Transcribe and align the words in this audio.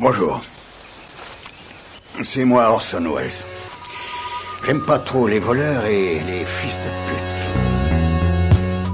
Bonjour. 0.00 0.40
C'est 2.22 2.46
moi 2.46 2.70
Orson 2.70 3.04
Welles. 3.14 3.30
J'aime 4.64 4.80
pas 4.80 4.98
trop 4.98 5.28
les 5.28 5.38
voleurs 5.38 5.84
et 5.84 6.22
les 6.26 6.46
fils 6.46 6.74
de 6.76 6.88
pute. 7.06 7.18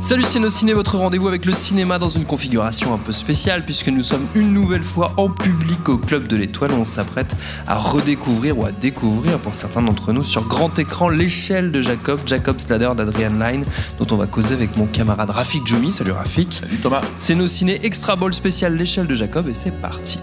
Salut 0.02 0.24
Ciné, 0.24 0.72
votre 0.72 0.98
rendez-vous 0.98 1.28
avec 1.28 1.46
le 1.46 1.52
cinéma 1.52 2.00
dans 2.00 2.08
une 2.08 2.24
configuration 2.24 2.92
un 2.92 2.98
peu 2.98 3.12
spéciale 3.12 3.64
puisque 3.64 3.86
nous 3.86 4.02
sommes 4.02 4.26
une 4.34 4.52
nouvelle 4.52 4.82
fois 4.82 5.12
en 5.16 5.28
public 5.28 5.88
au 5.88 5.96
Club 5.96 6.26
de 6.26 6.34
l'Étoile 6.34 6.72
où 6.72 6.80
on 6.80 6.84
s'apprête 6.84 7.36
à 7.68 7.76
redécouvrir 7.76 8.58
ou 8.58 8.64
à 8.64 8.72
découvrir 8.72 9.38
pour 9.38 9.54
certains 9.54 9.82
d'entre 9.82 10.12
nous 10.12 10.24
sur 10.24 10.42
grand 10.48 10.76
écran 10.76 11.08
l'échelle 11.08 11.70
de 11.70 11.82
Jacob, 11.82 12.18
Jacob's 12.26 12.68
Ladder 12.68 12.90
d'Adrian 12.96 13.38
Line 13.38 13.64
dont 14.00 14.06
on 14.10 14.16
va 14.16 14.26
causer 14.26 14.54
avec 14.54 14.76
mon 14.76 14.86
camarade 14.86 15.30
Rafik 15.30 15.68
Joumi. 15.68 15.92
Salut 15.92 16.10
Rafik. 16.12 16.52
Salut 16.52 16.78
Thomas. 16.78 17.02
Ciné 17.20 17.78
extra 17.84 18.16
ball 18.16 18.34
spécial 18.34 18.74
l'échelle 18.74 19.06
de 19.06 19.14
Jacob 19.14 19.48
et 19.48 19.54
c'est 19.54 19.70
parti. 19.70 20.18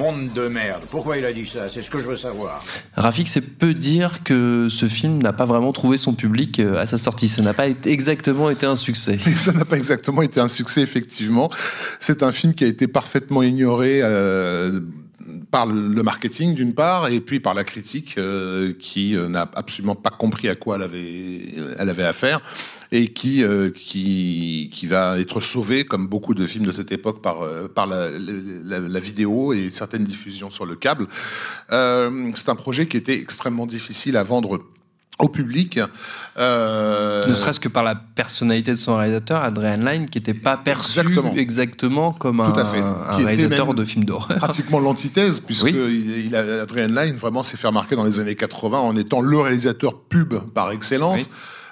Monde 0.00 0.32
de 0.32 0.48
merde. 0.48 0.80
Pourquoi 0.90 1.18
il 1.18 1.26
a 1.26 1.32
dit 1.32 1.44
ça? 1.44 1.68
C'est 1.68 1.82
ce 1.82 1.90
que 1.90 1.98
je 1.98 2.04
veux 2.04 2.16
savoir. 2.16 2.64
Rafik, 2.94 3.28
c'est 3.28 3.42
peu 3.42 3.74
dire 3.74 4.22
que 4.24 4.68
ce 4.70 4.86
film 4.86 5.22
n'a 5.22 5.34
pas 5.34 5.44
vraiment 5.44 5.72
trouvé 5.74 5.98
son 5.98 6.14
public 6.14 6.58
euh, 6.58 6.80
à 6.80 6.86
sa 6.86 6.96
sortie. 6.96 7.28
Ça 7.28 7.42
n'a 7.42 7.52
pas 7.52 7.68
exactement 7.68 8.48
été 8.48 8.64
un 8.64 8.76
succès. 8.76 9.18
Ça 9.36 9.52
n'a 9.52 9.66
pas 9.66 9.76
exactement 9.76 10.22
été 10.22 10.40
un 10.40 10.48
succès, 10.48 10.80
effectivement. 10.80 11.50
C'est 12.00 12.22
un 12.22 12.32
film 12.32 12.54
qui 12.54 12.64
a 12.64 12.66
été 12.66 12.88
parfaitement 12.88 13.42
ignoré. 13.42 14.00
Euh, 14.02 14.80
par 15.50 15.66
le 15.66 16.02
marketing 16.02 16.54
d'une 16.54 16.74
part 16.74 17.08
et 17.08 17.20
puis 17.20 17.40
par 17.40 17.54
la 17.54 17.64
critique 17.64 18.14
euh, 18.18 18.72
qui 18.78 19.16
euh, 19.16 19.28
n'a 19.28 19.50
absolument 19.54 19.94
pas 19.94 20.10
compris 20.10 20.48
à 20.48 20.54
quoi 20.54 20.76
elle 20.76 20.82
avait 20.82 21.54
elle 21.78 21.88
avait 21.88 22.04
affaire 22.04 22.40
et 22.92 23.08
qui 23.08 23.42
euh, 23.42 23.70
qui 23.70 24.70
qui 24.72 24.86
va 24.86 25.18
être 25.18 25.40
sauvé 25.40 25.84
comme 25.84 26.06
beaucoup 26.06 26.34
de 26.34 26.46
films 26.46 26.66
de 26.66 26.72
cette 26.72 26.92
époque 26.92 27.22
par 27.22 27.38
par 27.74 27.86
la, 27.86 28.10
la, 28.10 28.78
la 28.80 29.00
vidéo 29.00 29.52
et 29.52 29.70
certaines 29.70 30.04
diffusions 30.04 30.50
sur 30.50 30.66
le 30.66 30.76
câble. 30.76 31.06
c'est 31.68 32.48
un 32.48 32.56
projet 32.56 32.86
qui 32.86 32.96
était 32.96 33.18
extrêmement 33.18 33.66
difficile 33.66 34.16
à 34.16 34.24
vendre 34.24 34.60
au 35.20 35.28
public. 35.28 35.78
Euh... 36.38 37.26
Ne 37.26 37.34
serait-ce 37.34 37.60
que 37.60 37.68
par 37.68 37.82
la 37.82 37.94
personnalité 37.94 38.72
de 38.72 38.76
son 38.76 38.96
réalisateur, 38.96 39.42
Adrian 39.42 39.78
Lyne, 39.78 40.08
qui 40.08 40.18
n'était 40.18 40.34
pas 40.34 40.56
perçu 40.56 41.00
exactement, 41.36 42.12
comme 42.12 42.40
un, 42.40 42.52
un 42.52 43.16
réalisateur 43.16 43.74
de 43.74 43.84
films 43.84 44.04
d'horreur. 44.04 44.38
Pratiquement 44.38 44.80
l'antithèse, 44.80 45.40
puisque 45.46 45.68
il, 45.68 46.34
a, 46.34 46.62
Adrian 46.62 46.88
Lyne 46.88 47.16
vraiment 47.16 47.42
s'est 47.42 47.56
fait 47.56 47.66
remarquer 47.66 47.96
dans 47.96 48.04
les 48.04 48.20
années 48.20 48.36
80 48.36 48.78
en 48.78 48.96
étant 48.96 49.20
le 49.20 49.38
réalisateur 49.38 50.00
pub 50.00 50.34
par 50.54 50.72
excellence. 50.72 51.30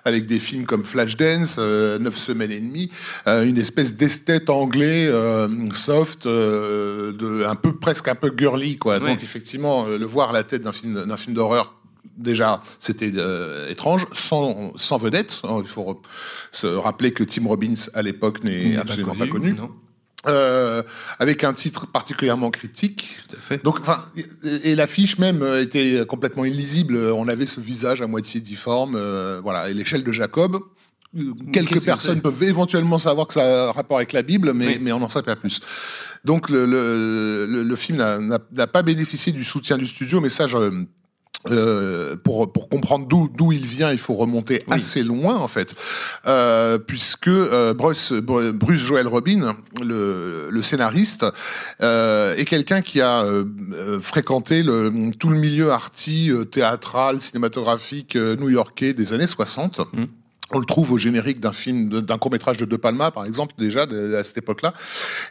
Avec 0.08 0.26
des 0.26 0.40
films 0.40 0.64
comme 0.64 0.84
Flashdance, 0.84 1.56
euh, 1.58 1.98
Neuf 1.98 2.16
semaines 2.16 2.50
et 2.50 2.60
demie, 2.60 2.90
euh, 3.26 3.44
une 3.44 3.58
espèce 3.58 3.94
d'esthète 3.94 4.50
anglais 4.50 5.06
euh, 5.06 5.48
soft, 5.72 6.26
euh, 6.26 7.12
de, 7.12 7.44
un 7.44 7.54
peu 7.54 7.74
presque 7.76 8.08
un 8.08 8.14
peu 8.14 8.32
girly 8.36 8.76
quoi. 8.76 8.98
Donc 8.98 9.22
effectivement, 9.22 9.86
le 9.86 10.04
voir 10.06 10.30
à 10.30 10.32
la 10.32 10.44
tête 10.44 10.62
d'un 10.62 10.72
film 10.72 11.06
d'un 11.06 11.16
film 11.16 11.34
d'horreur 11.34 11.78
déjà, 12.18 12.62
c'était 12.78 13.12
euh, 13.14 13.68
étrange, 13.70 14.06
sans, 14.12 14.72
sans 14.76 14.98
vedette. 14.98 15.40
Hein, 15.44 15.60
il 15.62 15.68
faut 15.68 16.02
se 16.52 16.66
rappeler 16.66 17.12
que 17.12 17.24
Tim 17.24 17.46
Robbins, 17.46 17.74
à 17.94 18.02
l'époque, 18.02 18.42
n'est 18.44 18.76
absolument 18.76 19.14
pas 19.14 19.26
connu. 19.26 19.54
Euh, 20.27 20.83
avec 21.20 21.44
un 21.44 21.52
titre 21.52 21.86
particulièrement 21.86 22.50
cryptique. 22.50 23.19
Tout 23.28 23.36
à 23.36 23.41
fait. 23.41 23.62
Donc, 23.62 23.78
enfin, 23.80 24.02
et, 24.64 24.75
l'affiche 24.75 25.16
même 25.19 25.44
était 25.60 26.05
complètement 26.08 26.44
illisible. 26.44 26.97
On 26.97 27.28
avait 27.28 27.47
ce 27.47 27.60
visage 27.60 28.02
à 28.02 28.08
moitié 28.08 28.41
difforme, 28.41 28.97
euh, 28.97 29.41
voilà. 29.42 29.70
Et 29.70 29.75
l'échelle 29.75 30.02
de 30.02 30.12
Jacob. 30.12 30.58
Quelques 31.52 31.83
personnes 31.84 32.20
peuvent 32.20 32.42
éventuellement 32.42 32.98
savoir 32.98 33.28
que 33.28 33.34
ça 33.34 33.42
a 33.42 33.69
un 33.69 33.72
rapport 33.72 33.97
avec 33.97 34.12
la 34.12 34.22
Bible, 34.22 34.52
mais, 34.52 34.78
mais 34.80 34.92
on 34.92 34.98
n'en 34.98 35.08
sait 35.08 35.22
pas 35.22 35.36
plus. 35.36 35.60
Donc 36.25 36.50
le, 36.50 36.66
le, 36.66 37.62
le, 37.62 37.77
film 37.77 37.97
n'a 38.53 38.66
pas 38.66 38.82
bénéficié 38.82 39.32
du 39.32 39.42
soutien 39.42 39.78
du 39.78 39.86
studio, 39.86 40.21
mais 40.21 40.28
ça, 40.28 40.47
je, 40.47 40.84
euh, 41.47 42.16
pour, 42.16 42.53
pour 42.53 42.69
comprendre 42.69 43.06
d'où 43.06 43.28
d'où 43.28 43.53
il 43.53 43.65
vient, 43.65 43.93
il 43.93 43.99
faut 43.99 44.15
remonter 44.15 44.62
assez 44.71 45.03
loin 45.04 45.37
en 45.37 45.49
fait, 45.49 45.75
euh, 46.26 46.78
puisque 46.78 47.28
euh, 47.28 47.75
Bruce, 47.75 48.12
Bruce 48.12 48.81
Joel 48.81 49.06
Robin, 49.06 49.56
le, 49.82 50.48
le 50.50 50.62
scénariste, 50.62 51.25
euh, 51.81 52.34
est 52.34 52.44
quelqu'un 52.44 52.82
qui 52.82 53.00
a 53.00 53.22
euh, 53.22 54.00
fréquenté 54.00 54.62
le, 54.62 55.10
tout 55.19 55.31
le 55.31 55.38
milieu 55.38 55.71
arty, 55.71 56.32
théâtral, 56.50 57.21
cinématographique 57.21 58.16
new-yorkais 58.16 58.93
des 58.93 59.15
années 59.15 59.27
60. 59.27 59.81
Mmh. 59.93 60.04
On 60.53 60.59
le 60.59 60.64
trouve 60.64 60.92
au 60.92 60.98
générique 60.98 61.41
d'un 61.41 61.53
film, 61.53 61.88
d'un 61.88 62.19
court 62.19 62.32
métrage 62.32 62.56
de 62.56 62.64
De 62.64 62.76
Palma, 62.76 63.10
par 63.10 63.26
exemple, 63.26 63.54
déjà 63.59 63.82
à 63.82 64.25
cette 64.25 64.38
époque-là. 64.38 64.72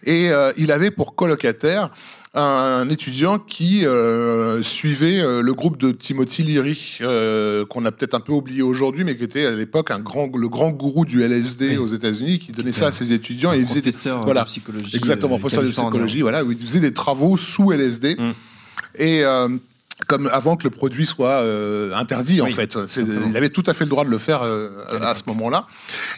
Et 0.04 0.30
il 0.58 0.72
avait 0.72 0.92
pour 0.92 1.16
colocataire 1.16 1.92
un 2.40 2.90
étudiant 2.90 3.40
qui 3.40 3.86
euh, 3.86 4.62
suivait 4.62 5.20
euh, 5.20 5.42
le 5.42 5.54
groupe 5.54 5.78
de 5.78 5.92
Timothy 5.92 6.44
Leary, 6.44 7.00
euh, 7.02 7.66
qu'on 7.66 7.86
a 7.86 7.92
peut-être 7.92 8.14
un 8.14 8.20
peu 8.20 8.32
oublié 8.32 8.62
aujourd'hui, 8.62 9.04
mais 9.04 9.18
qui 9.18 9.24
était 9.24 9.46
à 9.46 9.52
l'époque 9.52 9.92
un 9.92 10.00
grand, 10.00 10.30
le 10.36 10.48
grand 10.48 10.70
gourou 10.70 11.06
du 11.06 11.24
LSD 11.24 11.78
aux 11.78 11.88
États-Unis, 11.88 12.40
qui 12.40 12.52
donnait 12.52 12.72
ça 12.72 12.88
à 12.88 12.92
ses 12.92 13.14
étudiants 13.14 13.54
et 13.54 13.60
il 13.60 13.68
faisait 13.68 13.82
des, 13.82 13.94
voilà, 14.24 14.42
de 14.42 14.48
psychologie, 14.48 14.96
exactement, 14.96 15.40
professeur 15.40 15.64
de 15.64 15.70
psychologie, 15.70 16.22
voilà, 16.22 16.44
où 16.44 16.52
il 16.52 16.58
faisait 16.58 16.80
des 16.80 16.94
travaux 16.94 17.38
sous 17.38 17.72
LSD. 17.72 18.16
Mm. 18.16 18.32
Et 19.00 19.24
comme 20.06 20.30
avant 20.32 20.56
que 20.56 20.64
le 20.64 20.70
produit 20.70 21.06
soit 21.06 21.42
euh, 21.42 21.94
interdit 21.96 22.42
en 22.42 22.48
fait. 22.48 22.78
Il 22.98 23.36
avait 23.36 23.50
tout 23.50 23.64
à 23.66 23.74
fait 23.74 23.84
le 23.84 23.90
droit 23.90 24.06
de 24.06 24.10
le 24.10 24.20
faire 24.20 24.44
euh, 24.44 24.70
à 25.02 25.16
ce 25.16 25.24
moment-là. 25.28 25.66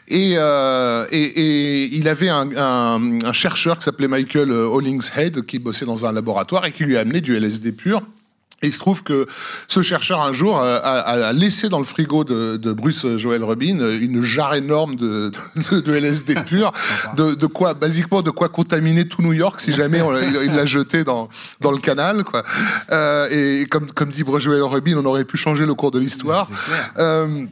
Et, 0.08 0.34
euh, 0.36 1.06
et, 1.12 1.24
et, 1.24 1.96
il 1.96 2.10
avait 2.10 2.30
un, 2.30 2.50
un, 2.58 3.22
un 3.24 3.34
chercheur 3.34 3.80
qui 3.80 3.86
s'appelait 3.86 4.10
Michael 4.10 4.52
Hollingshead 4.52 5.46
qui 5.46 5.60
bossait 5.60 5.86
dans 5.86 6.06
un 6.06 6.12
laboratoire 6.12 6.66
et 6.66 6.74
qui 6.74 6.84
lui 6.84 6.98
a 6.98 7.02
amené 7.02 7.22
du 7.22 7.36
LSD 7.38 7.72
pur. 7.72 8.02
Et 8.62 8.68
il 8.68 8.74
se 8.74 8.80
trouve 8.80 9.04
que 9.04 9.28
ce 9.68 9.82
chercheur 9.82 10.22
un 10.22 10.34
jour 10.34 10.60
a, 10.60 10.76
a, 10.78 11.34
laissé 11.34 11.70
dans 11.70 11.80
le 11.80 11.86
frigo 11.86 12.24
de, 12.24 12.58
de, 12.58 12.74
Bruce 12.74 13.06
Joel 13.18 13.44
Robin 13.44 13.80
une 14.00 14.24
jarre 14.24 14.56
énorme 14.56 14.96
de, 14.96 15.32
de, 15.72 15.80
de 15.80 15.94
LSD 15.94 16.36
pur, 16.46 16.72
de, 17.16 17.36
de, 17.36 17.46
quoi, 17.46 17.74
basiquement, 17.74 18.22
de 18.22 18.32
quoi 18.32 18.50
contaminer 18.50 19.08
tout 19.08 19.22
New 19.22 19.34
York 19.34 19.60
si 19.60 19.72
jamais 19.72 20.02
on, 20.02 20.12
il 20.18 20.56
l'a 20.56 20.66
jeté 20.66 21.04
dans, 21.04 21.30
dans 21.62 21.72
le 21.72 21.78
canal, 21.78 22.24
quoi. 22.24 22.44
Euh, 22.92 23.28
et 23.32 23.66
comme, 23.68 23.92
comme 23.92 24.10
dit 24.10 24.24
Bruce 24.24 24.44
Joel 24.44 24.62
Robin, 24.62 24.98
on 24.98 25.06
aurait 25.06 25.26
pu 25.26 25.38
changer 25.38 25.66
le 25.66 25.74
cours 25.74 25.92
de 25.92 26.00
l'histoire. 26.00 26.50
Euh, 26.98 27.46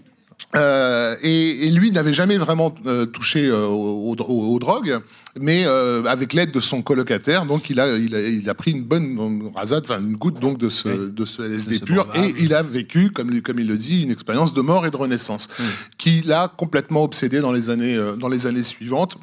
euh, 0.56 1.16
et, 1.22 1.68
et, 1.68 1.72
lui 1.72 1.91
n'avait 1.91 2.13
jamais 2.13 2.38
vraiment 2.38 2.74
euh, 2.85 3.06
touché 3.06 3.47
euh, 3.47 3.68
aux, 3.68 4.16
aux, 4.16 4.59
drogues, 4.59 5.00
mais 5.40 5.66
avec 5.66 6.31
l'aide 6.34 6.52
de 6.52 6.62
son 6.62 6.81
colocataire, 6.81 7.46
donc 7.46 7.69
il 7.69 7.80
a, 7.80 7.97
il 7.97 8.16
a, 8.16 8.22
il 8.22 8.50
a 8.50 8.53
pris 8.53 8.72
une 8.72 8.84
bonne 8.84 9.52
rasade, 9.53 9.84
enfin 9.84 10.00
une 10.00 10.16
goutte 10.16 10.40
donc 10.40 10.58
de 10.58 10.69
ce, 10.69 11.09
de 11.09 11.25
ce 11.25 11.41
LSD 11.41 11.80
pur, 11.80 12.08
et 12.16 12.34
il 12.40 12.53
a 12.53 12.63
vécu, 12.63 13.12
comme, 13.12 13.41
comme 13.41 13.59
il 13.59 13.68
le 13.68 13.75
dit, 13.75 14.03
une 14.03 14.12
expérience 14.12 14.53
de 14.53 14.62
mort 14.62 14.85
et 14.85 14.91
de 14.91 14.97
renaissance, 14.97 15.50
mmh. 15.50 15.63
qui 15.97 16.22
l'a 16.22 16.47
complètement 16.47 17.03
obsédé 17.03 17.41
dans 17.41 17.52
les 17.52 17.69
années, 17.69 18.02
dans 18.18 18.29
les 18.29 18.47
années 18.47 18.64
suivantes 18.64 19.18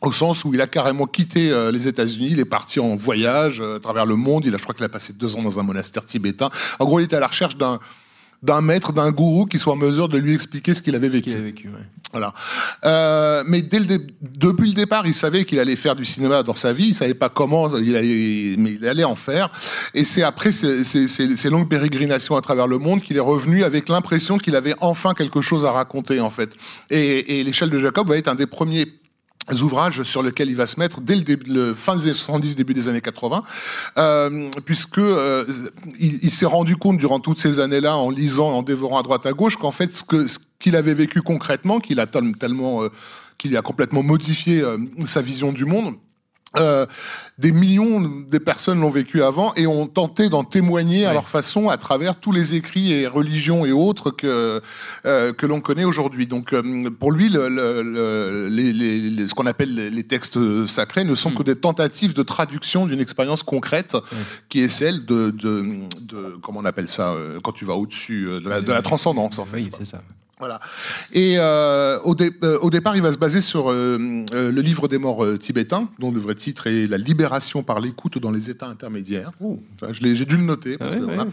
au 0.00 0.12
sens 0.12 0.44
où 0.44 0.54
il 0.54 0.60
a 0.60 0.68
carrément 0.68 1.06
quitté 1.06 1.50
les 1.72 1.88
États-Unis, 1.88 2.28
il 2.30 2.38
est 2.38 2.44
parti 2.44 2.78
en 2.78 2.94
voyage 2.94 3.60
à 3.60 3.80
travers 3.80 4.06
le 4.06 4.14
monde. 4.14 4.44
Il 4.44 4.54
a, 4.54 4.56
je 4.56 4.62
crois 4.62 4.72
qu'il 4.72 4.84
a 4.84 4.88
passé 4.88 5.12
deux 5.12 5.34
ans 5.34 5.42
dans 5.42 5.58
un 5.58 5.64
monastère 5.64 6.04
tibétain. 6.04 6.50
En 6.78 6.84
gros, 6.84 7.00
il 7.00 7.04
était 7.04 7.16
à 7.16 7.20
la 7.20 7.26
recherche 7.26 7.56
d'un 7.56 7.80
d'un 8.42 8.60
maître, 8.60 8.92
d'un 8.92 9.10
gourou 9.10 9.46
qui 9.46 9.58
soit 9.58 9.72
en 9.72 9.76
mesure 9.76 10.08
de 10.08 10.18
lui 10.18 10.34
expliquer 10.34 10.74
ce 10.74 10.82
qu'il 10.82 10.94
avait 10.94 11.08
vécu. 11.08 11.34
Qu 11.34 11.42
vécu 11.42 11.68
ouais. 11.68 11.74
Voilà. 12.12 12.32
Euh, 12.86 13.44
mais 13.46 13.60
dès 13.60 13.80
le 13.80 13.98
depuis 14.22 14.68
le 14.68 14.74
départ, 14.74 15.06
il 15.06 15.12
savait 15.12 15.44
qu'il 15.44 15.58
allait 15.58 15.76
faire 15.76 15.94
du 15.94 16.06
cinéma 16.06 16.42
dans 16.42 16.54
sa 16.54 16.72
vie. 16.72 16.88
Il 16.88 16.94
savait 16.94 17.14
pas 17.14 17.28
comment, 17.28 17.76
il 17.76 17.96
allait, 17.96 18.54
mais 18.56 18.72
il 18.80 18.88
allait 18.88 19.04
en 19.04 19.16
faire. 19.16 19.50
Et 19.92 20.04
c'est 20.04 20.22
après 20.22 20.52
ces, 20.52 20.84
ces, 20.84 21.06
ces, 21.08 21.50
longues 21.50 21.68
pérégrinations 21.68 22.36
à 22.36 22.40
travers 22.40 22.66
le 22.66 22.78
monde 22.78 23.02
qu'il 23.02 23.16
est 23.16 23.20
revenu 23.20 23.62
avec 23.62 23.88
l'impression 23.90 24.38
qu'il 24.38 24.56
avait 24.56 24.74
enfin 24.80 25.12
quelque 25.12 25.42
chose 25.42 25.66
à 25.66 25.70
raconter 25.72 26.20
en 26.20 26.30
fait. 26.30 26.50
Et, 26.90 27.40
et 27.40 27.44
l'échelle 27.44 27.70
de 27.70 27.78
Jacob 27.78 28.08
va 28.08 28.16
être 28.16 28.28
un 28.28 28.34
des 28.34 28.46
premiers 28.46 28.86
ouvrages 29.62 30.02
sur 30.02 30.22
lesquels 30.22 30.48
il 30.48 30.56
va 30.56 30.66
se 30.66 30.78
mettre 30.78 31.00
dès 31.00 31.16
le, 31.16 31.22
début, 31.22 31.74
fin 31.76 31.96
des 31.96 32.04
années 32.04 32.12
70, 32.12 32.56
début 32.56 32.74
des 32.74 32.88
années 32.88 33.00
80, 33.00 33.42
euh, 33.96 34.48
puisque 34.64 34.98
euh, 34.98 35.44
il, 35.98 36.18
il 36.22 36.30
s'est 36.30 36.46
rendu 36.46 36.76
compte 36.76 36.98
durant 36.98 37.20
toutes 37.20 37.38
ces 37.38 37.60
années-là, 37.60 37.96
en 37.96 38.10
lisant, 38.10 38.50
en 38.50 38.62
dévorant 38.62 39.00
à 39.00 39.02
droite 39.02 39.26
à 39.26 39.32
gauche, 39.32 39.56
qu'en 39.56 39.72
fait, 39.72 39.94
ce 39.94 40.04
que 40.04 40.26
ce 40.26 40.38
qu'il 40.58 40.76
avait 40.76 40.94
vécu 40.94 41.22
concrètement, 41.22 41.78
qu'il 41.78 42.00
a 42.00 42.06
tellement, 42.06 42.82
euh, 42.82 42.88
qu'il 43.38 43.56
a 43.56 43.62
complètement 43.62 44.02
modifié 44.02 44.60
euh, 44.60 44.78
sa 45.06 45.22
vision 45.22 45.52
du 45.52 45.64
monde, 45.64 45.94
euh, 46.56 46.86
des 47.36 47.52
millions 47.52 48.00
de 48.00 48.38
personnes 48.38 48.80
l'ont 48.80 48.90
vécu 48.90 49.22
avant 49.22 49.52
et 49.54 49.66
ont 49.66 49.86
tenté 49.86 50.30
d'en 50.30 50.44
témoigner 50.44 51.04
à 51.04 51.12
leur 51.12 51.28
façon 51.28 51.68
à 51.68 51.76
travers 51.76 52.18
tous 52.18 52.32
les 52.32 52.54
écrits 52.54 52.92
et 52.92 53.06
religions 53.06 53.66
et 53.66 53.72
autres 53.72 54.10
que 54.10 54.62
euh, 55.04 55.32
que 55.34 55.46
l'on 55.46 55.60
connaît 55.60 55.84
aujourd'hui. 55.84 56.26
Donc 56.26 56.54
euh, 56.54 56.90
pour 56.90 57.12
lui, 57.12 57.28
le, 57.28 57.48
le, 57.48 58.48
les, 58.48 58.72
les, 58.72 59.28
ce 59.28 59.34
qu'on 59.34 59.46
appelle 59.46 59.74
les 59.74 60.04
textes 60.04 60.66
sacrés 60.66 61.04
ne 61.04 61.14
sont 61.14 61.30
mm. 61.30 61.34
que 61.34 61.42
des 61.42 61.56
tentatives 61.56 62.14
de 62.14 62.22
traduction 62.22 62.86
d'une 62.86 63.00
expérience 63.00 63.42
concrète 63.42 63.96
qui 64.48 64.60
est 64.60 64.68
celle 64.68 65.04
de, 65.04 65.30
de, 65.30 65.86
de, 66.00 66.38
comment 66.42 66.60
on 66.60 66.64
appelle 66.64 66.88
ça 66.88 67.10
euh, 67.10 67.40
quand 67.42 67.52
tu 67.52 67.66
vas 67.66 67.74
au-dessus 67.74 68.24
de, 68.24 68.60
de, 68.60 68.72
la 68.72 68.82
transcendance 68.82 69.38
en 69.38 69.44
fait. 69.44 69.58
Oui, 69.58 69.70
c'est 69.76 69.84
ça. 69.84 70.02
Voilà. 70.38 70.60
Et 71.12 71.34
euh, 71.36 71.98
au, 72.04 72.14
euh, 72.20 72.58
au, 72.60 72.70
départ, 72.70 72.96
il 72.96 73.02
va 73.02 73.12
se 73.12 73.18
baser 73.18 73.40
sur 73.40 73.70
euh, 73.70 74.24
le 74.32 74.60
livre 74.60 74.88
des 74.88 74.98
morts 74.98 75.24
tibétains, 75.38 75.88
dont 75.98 76.10
le 76.10 76.20
vrai 76.20 76.34
titre 76.34 76.66
est 76.66 76.86
La 76.86 76.98
libération 76.98 77.62
par 77.62 77.80
l'écoute 77.80 78.18
dans 78.18 78.30
les 78.30 78.50
états 78.50 78.66
intermédiaires. 78.66 79.32
Oh. 79.40 79.60
J'ai 79.90 80.24
dû 80.24 80.36
le 80.36 80.44
noter. 80.44 80.78
Parce 80.78 80.94
que, 80.94 81.00
voilà. 81.00 81.24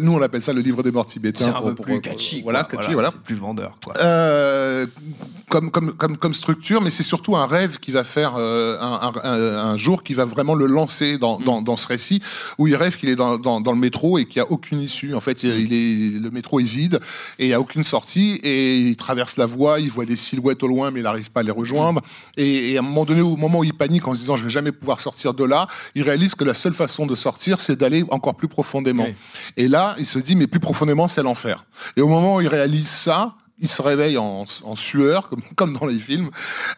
nous, 0.00 0.12
on 0.12 0.22
appelle 0.22 0.42
ça 0.42 0.52
le 0.52 0.60
livre 0.60 0.82
des 0.82 0.92
morts 0.92 1.06
tibétains. 1.06 1.46
C'est 1.46 1.56
un 1.56 1.62
peu 1.62 1.74
plus 1.74 2.00
catchy. 2.00 2.42
Voilà, 2.42 2.64
catchy, 2.64 2.92
voilà. 2.92 3.10
C'est 3.10 3.20
plus 3.20 3.36
vendeur. 3.36 3.76
Quoi. 3.84 3.94
Comme, 5.50 5.70
comme, 5.70 5.92
comme, 5.92 6.16
comme 6.16 6.32
structure, 6.32 6.80
mais 6.80 6.90
c'est 6.90 7.02
surtout 7.02 7.36
un 7.36 7.46
rêve 7.46 7.78
qui 7.78 7.90
va 7.90 8.04
faire 8.04 8.36
un, 8.36 9.12
un, 9.22 9.30
un, 9.32 9.76
jour 9.76 10.02
qui 10.02 10.14
va 10.14 10.24
vraiment 10.24 10.54
le 10.54 10.66
lancer 10.66 11.18
dans, 11.18 11.38
mm. 11.38 11.44
dans, 11.44 11.62
dans 11.62 11.76
ce 11.76 11.86
récit, 11.88 12.22
où 12.56 12.66
il 12.68 12.76
rêve 12.76 12.96
qu'il 12.96 13.08
est 13.08 13.16
dans, 13.16 13.38
dans, 13.38 13.60
dans 13.60 13.72
le 13.72 13.78
métro 13.78 14.16
et 14.18 14.24
qu'il 14.24 14.40
n'y 14.40 14.48
a 14.48 14.50
aucune 14.50 14.80
issue. 14.80 15.14
En 15.14 15.20
fait, 15.20 15.42
il 15.42 15.72
est, 15.72 16.20
le 16.20 16.30
métro 16.30 16.60
est 16.60 16.64
vide 16.64 17.00
et 17.38 17.46
il 17.46 17.48
n'y 17.48 17.54
a 17.54 17.60
aucune 17.60 17.84
sortie 17.84 18.40
et 18.42 18.78
il 18.78 18.96
traverse 18.96 19.36
la 19.36 19.46
voie, 19.46 19.80
il 19.80 19.90
voit 19.90 20.06
des 20.06 20.16
silhouettes 20.16 20.62
au 20.62 20.68
loin 20.68 20.90
mais 20.90 21.00
il 21.00 21.02
n'arrive 21.02 21.30
pas 21.30 21.40
à 21.40 21.42
les 21.42 21.50
rejoindre 21.50 22.00
et, 22.36 22.76
à 22.76 22.80
un 22.80 22.82
moment 22.82 23.04
donné, 23.04 23.20
au 23.20 23.36
moment 23.36 23.58
où 23.58 23.64
il 23.64 23.74
panique 23.74 24.06
en 24.06 24.14
se 24.14 24.20
disant 24.20 24.36
je 24.36 24.44
vais 24.44 24.50
jamais 24.50 24.72
pouvoir 24.72 25.00
sortir 25.00 25.34
de 25.34 25.44
là, 25.44 25.66
il 25.94 26.02
réalise 26.02 26.34
que 26.34 26.44
la 26.44 26.54
seule 26.54 26.74
façon 26.74 27.06
de 27.06 27.14
sortir 27.14 27.60
c'est 27.60 27.76
d'aller 27.76 28.04
encore 28.10 28.36
plus 28.36 28.48
profondément. 28.48 29.08
Et 29.56 29.68
là, 29.68 29.96
il 29.98 30.06
se 30.06 30.18
dit 30.18 30.36
mais 30.36 30.46
plus 30.46 30.60
profondément 30.60 31.08
c'est 31.08 31.22
l'enfer. 31.22 31.64
Et 31.96 32.00
au 32.00 32.08
moment 32.08 32.36
où 32.36 32.40
il 32.40 32.48
réalise 32.48 32.88
ça, 32.88 33.34
il 33.60 33.68
se 33.68 33.82
réveille 33.82 34.18
en, 34.18 34.46
sueur, 34.74 35.28
comme, 35.28 35.42
comme, 35.56 35.72
dans 35.76 35.86
les 35.86 35.98
films, 35.98 36.30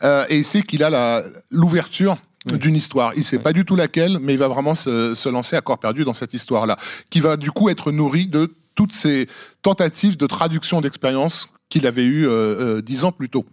euh, 0.02 0.26
et 0.29 0.38
il 0.38 0.44
sait 0.44 0.62
qu'il 0.62 0.82
a 0.82 1.23
l'ouverture 1.50 2.17
d'une 2.46 2.75
histoire. 2.75 3.12
Il 3.17 3.25
sait 3.25 3.38
pas 3.38 3.52
du 3.52 3.64
tout 3.64 3.76
laquelle, 3.76 4.19
mais 4.20 4.34
il 4.34 4.38
va 4.38 4.49
vraiment 4.49 4.75
se, 4.75 5.14
se, 5.14 5.29
lancer 5.29 5.55
à 5.56 5.61
corps 5.61 5.79
perdu 5.79 6.05
dans 6.05 6.12
cette 6.12 6.34
histoire-là, 6.34 6.76
qui 7.08 7.20
va 7.20 7.37
du 7.37 7.52
coup 7.52 7.69
être 7.69 7.93
nourrie 7.93 8.26
de 8.26 8.52
toutes 8.75 8.93
ces 8.93 9.29
tentatives 9.62 10.17
de 10.17 10.26
traduction 10.26 10.81
d'expérience 10.81 11.49
qu'il 11.69 11.87
avait 11.87 12.05
eues 12.05 12.26
euh, 12.26 12.79
euh, 12.79 12.82
dix 12.82 13.05
ans 13.05 13.12
plus 13.12 13.29
tôt. 13.29 13.46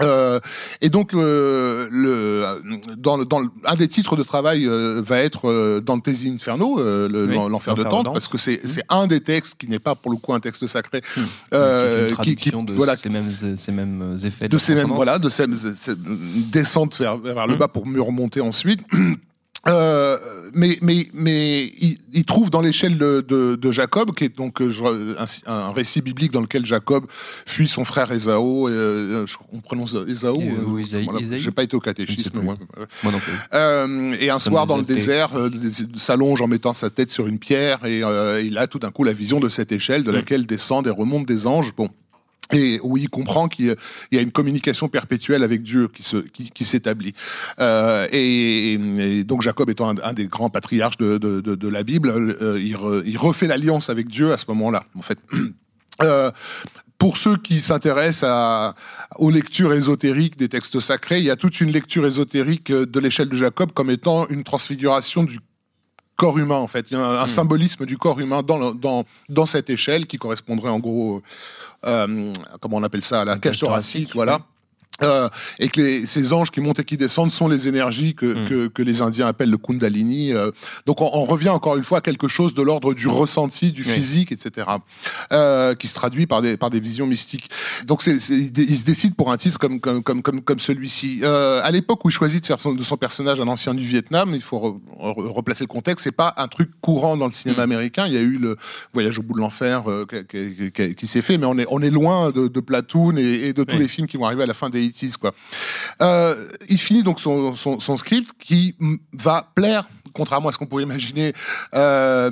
Euh, 0.00 0.40
et 0.80 0.90
donc, 0.90 1.14
euh, 1.14 1.88
le, 1.90 2.62
dans, 2.96 3.18
dans 3.18 3.42
un 3.64 3.76
des 3.76 3.88
titres 3.88 4.16
de 4.16 4.22
travail 4.22 4.66
euh, 4.66 5.02
va 5.04 5.18
être 5.18 5.48
euh, 5.48 5.80
Dante's 5.80 6.24
Inferno, 6.24 6.78
l'enfer 7.08 7.74
de 7.74 7.82
Dante, 7.82 8.12
parce 8.12 8.28
que 8.28 8.38
c'est 8.38 8.62
mmh. 8.62 8.80
un 8.88 9.06
des 9.06 9.20
textes 9.20 9.56
qui 9.58 9.68
n'est 9.68 9.78
pas 9.78 9.94
pour 9.94 10.10
le 10.10 10.18
coup 10.18 10.32
un 10.34 10.40
texte 10.40 10.66
sacré, 10.66 11.02
mmh. 11.16 11.22
qui, 12.22 12.36
qui, 12.36 12.50
de 12.50 12.72
voilà, 12.74 12.96
ces 12.96 13.08
mêmes, 13.08 13.30
ces 13.30 13.72
mêmes 13.72 14.16
effets, 14.22 14.48
de, 14.48 14.58
ces 14.58 14.74
mêmes 14.74 14.92
voilà, 14.92 15.18
de 15.18 15.28
cette 15.28 15.50
descente 16.50 16.98
vers, 16.98 17.18
vers 17.18 17.46
le 17.46 17.54
mmh. 17.54 17.58
bas 17.58 17.68
pour 17.68 17.86
mieux 17.86 18.02
remonter 18.02 18.40
ensuite. 18.40 18.80
Euh, 19.68 20.18
mais 20.54 20.78
mais 20.80 21.06
mais 21.12 21.72
il, 22.12 22.24
trouve 22.24 22.50
dans 22.50 22.60
l'échelle 22.60 22.96
de, 22.96 23.20
de, 23.20 23.72
Jacob, 23.72 24.14
qui 24.14 24.24
est 24.24 24.36
donc 24.36 24.60
euh, 24.60 25.14
un, 25.18 25.52
un, 25.52 25.72
récit 25.72 26.00
biblique 26.00 26.32
dans 26.32 26.40
lequel 26.40 26.64
Jacob 26.64 27.04
fuit 27.46 27.68
son 27.68 27.84
frère 27.84 28.10
Esau. 28.12 28.68
Et, 28.68 28.72
euh, 28.72 29.26
on 29.52 29.60
prononce 29.60 29.96
Esau. 30.06 30.38
oui, 30.66 30.90
J'ai 31.36 31.50
pas 31.50 31.62
été 31.64 31.76
au 31.76 31.80
catéchisme. 31.80 32.40
Moi. 32.40 32.54
moi 33.02 33.12
non 33.12 33.18
plus. 33.18 34.18
et 34.20 34.30
un 34.30 34.38
soir 34.38 34.66
dans 34.66 34.76
le 34.78 34.84
désert, 34.84 35.30
s'allonge 35.96 36.40
en 36.40 36.48
mettant 36.48 36.72
sa 36.72 36.90
tête 36.90 37.10
sur 37.10 37.26
une 37.26 37.38
pierre 37.38 37.84
et 37.84 38.00
il 38.44 38.58
a 38.58 38.66
tout 38.66 38.78
d'un 38.78 38.90
coup 38.90 39.04
la 39.04 39.12
vision 39.12 39.40
de 39.40 39.48
cette 39.48 39.72
échelle 39.72 40.04
de 40.04 40.10
mm. 40.10 40.14
laquelle 40.14 40.46
descendent 40.46 40.86
et 40.86 40.90
remontent 40.90 41.26
des 41.26 41.46
anges. 41.46 41.74
Bon 41.76 41.88
et 42.52 42.80
où 42.82 42.96
il 42.96 43.08
comprend 43.08 43.48
qu'il 43.48 43.76
y 44.12 44.18
a 44.18 44.20
une 44.20 44.30
communication 44.30 44.88
perpétuelle 44.88 45.42
avec 45.42 45.62
Dieu 45.62 45.88
qui 45.88 46.64
s'établit. 46.64 47.14
Euh, 47.60 48.06
et, 48.12 49.24
donc 49.24 49.42
Jacob 49.42 49.70
étant 49.70 49.94
un, 50.02 50.12
des 50.12 50.26
grands 50.26 50.50
patriarches 50.50 50.98
de, 50.98 51.68
la 51.68 51.82
Bible, 51.82 52.10
euh, 52.10 52.60
il, 53.04 53.18
refait 53.18 53.46
l'alliance 53.46 53.90
avec 53.90 54.08
Dieu 54.08 54.32
à 54.32 54.38
ce 54.38 54.46
moment-là. 54.48 54.84
En 54.96 55.02
fait. 55.02 55.18
Euh, 56.04 56.30
pour 56.96 57.16
ceux 57.16 57.36
qui 57.36 57.60
s'intéressent 57.60 58.74
aux 59.16 59.30
lectures 59.32 59.72
ésotériques 59.72 60.36
des 60.36 60.48
textes 60.48 60.78
sacrés, 60.78 61.18
il 61.18 61.24
y 61.24 61.30
a 61.30 61.34
toute 61.34 61.60
une 61.60 61.72
lecture 61.72 62.06
ésotérique 62.06 62.70
de 62.70 63.00
l'échelle 63.00 63.28
de 63.28 63.34
Jacob 63.34 63.72
comme 63.72 63.90
étant 63.90 64.28
une 64.28 64.44
transfiguration 64.44 65.24
du 65.24 65.40
corps 66.18 66.36
humain 66.38 66.56
en 66.56 66.66
fait. 66.66 66.90
Il 66.90 66.98
y 66.98 67.00
a 67.00 67.00
un, 67.00 67.24
hmm. 67.24 67.28
symbolisme 67.28 67.86
du 67.86 67.96
corps 67.96 68.20
humain 68.20 68.42
dans, 68.42 68.74
dans, 68.74 69.04
dans 69.30 69.46
cette 69.46 69.70
échelle 69.70 70.06
qui 70.06 70.18
correspondrait 70.18 70.68
en 70.68 70.80
gros 70.80 71.22
euh, 71.86 72.32
comment 72.60 72.76
on 72.76 72.82
appelle 72.82 73.04
ça, 73.04 73.24
la 73.24 73.36
cage 73.36 73.60
thoracique, 73.60 74.10
voilà. 74.14 74.40
Euh, 75.02 75.28
et 75.60 75.68
que 75.68 75.80
les, 75.80 76.06
ces 76.06 76.32
anges 76.32 76.50
qui 76.50 76.60
montent 76.60 76.80
et 76.80 76.84
qui 76.84 76.96
descendent 76.96 77.30
sont 77.30 77.46
les 77.46 77.68
énergies 77.68 78.16
que, 78.16 78.26
hmm. 78.26 78.48
que, 78.48 78.66
que, 78.66 78.82
les 78.82 79.00
Indiens 79.00 79.28
appellent 79.28 79.50
le 79.50 79.56
Kundalini. 79.56 80.32
Euh. 80.32 80.50
donc 80.86 81.00
on, 81.00 81.10
on, 81.12 81.24
revient 81.24 81.50
encore 81.50 81.76
une 81.76 81.84
fois 81.84 81.98
à 81.98 82.00
quelque 82.00 82.26
chose 82.26 82.52
de 82.52 82.62
l'ordre 82.62 82.94
du 82.94 83.06
ressenti, 83.06 83.70
du 83.70 83.84
physique, 83.84 84.32
etc., 84.32 84.66
euh, 85.30 85.76
qui 85.76 85.86
se 85.86 85.94
traduit 85.94 86.26
par 86.26 86.42
des, 86.42 86.56
par 86.56 86.70
des 86.70 86.80
visions 86.80 87.06
mystiques. 87.06 87.48
Donc 87.86 88.02
c'est, 88.02 88.16
il 88.16 88.78
se 88.78 88.84
décide 88.84 89.14
pour 89.14 89.30
un 89.30 89.36
titre 89.36 89.58
comme, 89.60 89.78
comme, 89.78 90.02
comme, 90.02 90.20
comme, 90.20 90.42
comme 90.42 90.58
celui-ci. 90.58 91.20
Euh, 91.22 91.60
à 91.62 91.70
l'époque 91.70 92.04
où 92.04 92.08
il 92.08 92.12
choisit 92.12 92.40
de 92.40 92.46
faire 92.46 92.58
son, 92.58 92.74
de 92.74 92.82
son 92.82 92.96
personnage 92.96 93.40
un 93.40 93.46
ancien 93.46 93.74
du 93.74 93.84
Vietnam, 93.84 94.32
il 94.34 94.42
faut 94.42 94.80
replacer 94.98 95.62
le 95.62 95.68
contexte, 95.68 96.04
c'est 96.04 96.12
pas 96.12 96.34
un 96.38 96.48
truc 96.48 96.70
courant 96.80 97.16
dans 97.16 97.26
le 97.26 97.32
cinéma 97.32 97.60
hmm. 97.60 97.70
américain. 97.70 98.06
Il 98.08 98.14
y 98.14 98.18
a 98.18 98.20
eu 98.20 98.38
le 98.38 98.56
Voyage 98.94 99.20
au 99.20 99.22
bout 99.22 99.34
de 99.34 99.40
l'enfer 99.40 99.88
euh, 99.88 100.06
qui, 100.28 100.72
qui, 100.72 100.94
qui 100.96 101.06
s'est 101.06 101.22
fait, 101.22 101.38
mais 101.38 101.46
on 101.46 101.56
est, 101.56 101.66
on 101.70 101.82
est 101.82 101.90
loin 101.90 102.32
de, 102.32 102.48
de 102.48 102.60
Platoon 102.60 103.16
et, 103.16 103.48
et 103.48 103.52
de 103.52 103.62
tous 103.62 103.76
les 103.76 103.86
films 103.86 104.08
qui 104.08 104.16
vont 104.16 104.26
arriver 104.26 104.42
à 104.42 104.46
la 104.46 104.54
fin 104.54 104.70
des 104.70 104.87
quoi. 105.20 105.34
Euh, 106.02 106.48
il 106.68 106.78
finit 106.78 107.02
donc 107.02 107.20
son, 107.20 107.54
son, 107.56 107.96
script 107.96 108.30
qui 108.38 108.76
va 109.12 109.50
plaire 109.54 109.88
contrairement 110.14 110.48
à 110.48 110.52
ce 110.52 110.58
qu'on 110.58 110.66
pourrait 110.66 110.82
imaginer, 110.82 111.32
euh, 111.74 112.30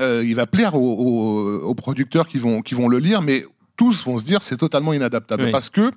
euh, 0.00 0.24
il 0.24 0.34
va 0.34 0.46
plaire 0.46 0.74
aux, 0.74 1.74
producteurs 1.76 2.26
qui 2.26 2.38
vont, 2.38 2.62
qui 2.62 2.74
vont 2.74 2.88
le 2.88 2.98
lire, 2.98 3.22
mais 3.22 3.44
tous 3.76 4.02
vont 4.04 4.18
se 4.18 4.24
dire 4.24 4.42
c'est 4.42 4.56
totalement 4.56 4.92
inadaptable 4.92 5.52
parce 5.52 5.70
que 5.70 5.92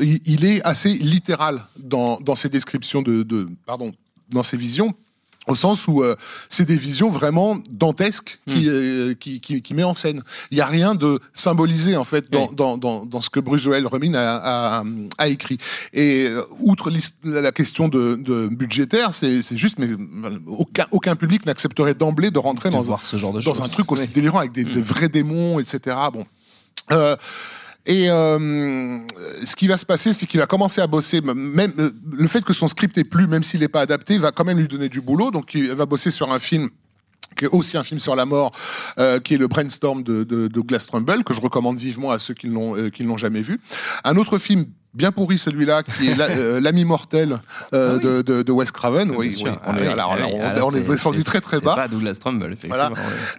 il 0.00 0.44
est 0.44 0.62
assez 0.62 0.90
littéral 0.90 1.62
dans, 1.78 2.18
dans 2.20 2.34
ses 2.34 2.48
descriptions 2.48 3.02
de, 3.02 3.22
de, 3.22 3.48
pardon, 3.66 3.92
dans 4.28 4.42
ses 4.42 4.56
visions 4.56 4.94
au 5.48 5.54
sens 5.54 5.88
où 5.88 6.02
euh, 6.02 6.14
c'est 6.48 6.64
des 6.64 6.76
visions 6.76 7.10
vraiment 7.10 7.58
dantesques 7.68 8.38
qui, 8.48 8.66
hmm. 8.66 8.70
euh, 8.70 9.14
qui, 9.14 9.40
qui, 9.40 9.60
qui, 9.60 9.74
met 9.74 9.82
en 9.82 9.94
scène. 9.94 10.22
Il 10.50 10.54
n'y 10.54 10.60
a 10.60 10.66
rien 10.66 10.94
de 10.94 11.18
symbolisé 11.34 11.96
en 11.96 12.04
fait 12.04 12.30
dans, 12.30 12.46
dans, 12.52 12.78
dans, 12.78 13.04
dans, 13.04 13.20
ce 13.20 13.28
que 13.28 13.40
Bruce 13.40 13.62
Joel 13.62 13.86
Remin 13.86 14.14
a, 14.14 14.36
a, 14.36 14.84
a, 15.18 15.28
écrit. 15.28 15.58
Et 15.92 16.26
euh, 16.28 16.42
outre 16.60 16.92
la 17.24 17.50
question 17.50 17.88
de, 17.88 18.14
de 18.14 18.46
budgétaire, 18.48 19.14
c'est 19.14 19.42
juste 19.56 19.78
mais 19.78 19.88
aucun, 20.46 20.86
aucun 20.92 21.16
public 21.16 21.44
n'accepterait 21.44 21.94
d'emblée 21.94 22.30
de 22.30 22.38
rentrer 22.38 22.70
dans, 22.70 22.92
un, 22.92 22.98
ce 23.02 23.16
genre 23.16 23.32
de 23.32 23.40
dans 23.40 23.62
un 23.62 23.68
truc 23.68 23.90
aussi 23.90 24.08
délirant 24.08 24.38
avec 24.38 24.52
des, 24.52 24.64
des, 24.64 24.80
hmm. 24.80 24.84
vrais 24.84 25.08
démons, 25.08 25.58
etc. 25.58 25.96
Bon. 26.12 26.24
Euh, 26.92 27.16
et 27.84 28.08
euh, 28.08 28.98
ce 29.44 29.56
qui 29.56 29.66
va 29.66 29.76
se 29.76 29.84
passer, 29.84 30.12
c'est 30.12 30.26
qu'il 30.26 30.38
va 30.38 30.46
commencer 30.46 30.80
à 30.80 30.86
bosser. 30.86 31.20
Euh, 31.24 31.90
le 32.12 32.28
fait 32.28 32.44
que 32.44 32.52
son 32.52 32.68
script 32.68 32.96
est 32.96 33.04
plus, 33.04 33.26
même 33.26 33.42
s'il 33.42 33.60
n'est 33.60 33.68
pas 33.68 33.80
adapté, 33.80 34.18
va 34.18 34.30
quand 34.30 34.44
même 34.44 34.58
lui 34.58 34.68
donner 34.68 34.88
du 34.88 35.00
boulot. 35.00 35.30
Donc, 35.30 35.54
il 35.54 35.72
va 35.72 35.86
bosser 35.86 36.10
sur 36.10 36.32
un 36.32 36.38
film 36.38 36.70
qui 37.36 37.46
est 37.46 37.48
aussi 37.48 37.76
un 37.76 37.84
film 37.84 37.98
sur 37.98 38.14
la 38.14 38.26
mort, 38.26 38.52
euh, 38.98 39.18
qui 39.18 39.34
est 39.34 39.38
le 39.38 39.48
Brainstorm 39.48 40.02
de, 40.02 40.22
de, 40.22 40.48
de 40.48 40.60
Glass 40.60 40.86
Trumbull, 40.86 41.24
que 41.24 41.34
je 41.34 41.40
recommande 41.40 41.78
vivement 41.78 42.10
à 42.10 42.18
ceux 42.18 42.34
qui 42.34 42.48
ne 42.48 42.54
l'ont 42.54 42.76
euh, 42.76 43.16
jamais 43.16 43.42
vu. 43.42 43.58
Un 44.04 44.16
autre 44.16 44.38
film 44.38 44.66
bien 44.94 45.10
pourri 45.10 45.38
celui-là, 45.38 45.82
qui 45.82 46.08
est 46.08 46.20
euh, 46.20 46.60
l'ami 46.60 46.84
mortel 46.84 47.40
euh, 47.72 47.96
ah 47.96 47.98
de, 47.98 48.22
de, 48.22 48.42
de, 48.42 48.52
Wes 48.52 48.70
Craven. 48.70 49.10
Oui, 49.10 49.34
oui, 49.42 49.50
on, 49.66 49.76
est, 49.76 49.88
alors, 49.88 50.16
on, 50.62 50.70
est 50.74 50.82
descendu 50.82 51.24
très 51.24 51.40
très 51.40 51.60
bas. 51.60 51.74
Pas 51.74 51.88
Douglas 51.88 52.16
Trumbull, 52.20 52.52
effectivement. 52.52 52.94